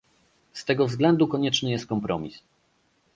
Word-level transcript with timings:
Z 0.53 0.65
tego 0.65 0.87
względu 0.87 1.27
konieczny 1.27 1.69
jest 1.71 1.85
kompromis 1.87 2.39